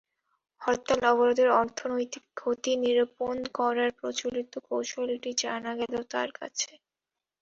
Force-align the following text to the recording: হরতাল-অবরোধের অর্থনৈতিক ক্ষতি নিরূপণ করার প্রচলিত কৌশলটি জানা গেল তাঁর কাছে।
হরতাল-অবরোধের 0.61 1.49
অর্থনৈতিক 1.59 2.23
ক্ষতি 2.35 2.71
নিরূপণ 2.83 3.35
করার 3.57 3.89
প্রচলিত 3.99 4.53
কৌশলটি 4.67 5.31
জানা 5.41 5.71
গেল 5.79 5.93
তাঁর 6.11 6.29
কাছে। 6.39 6.71